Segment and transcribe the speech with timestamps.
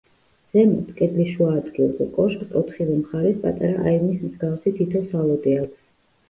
[0.55, 5.79] ზემოთ, კედლის შუა ადგილზე, კოშკს ოთხივე მხარეს პატარა აივნის მსგავსი თითო სალოდე აქვს.